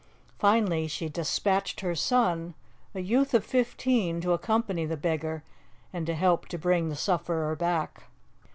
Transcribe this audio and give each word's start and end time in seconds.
Finally, 0.39 0.87
she 0.87 1.07
despatched 1.07 1.81
her 1.81 1.93
son, 1.93 2.55
a 2.95 2.99
youth 3.01 3.35
of 3.35 3.45
fifteen, 3.45 4.19
to 4.19 4.33
accompany 4.33 4.83
the 4.83 4.97
beggar, 4.97 5.43
and 5.93 6.07
to 6.07 6.15
help 6.15 6.47
to 6.47 6.57
bring 6.57 6.89
the 6.89 6.95
sufferer 6.95 7.55
back. 7.55 8.05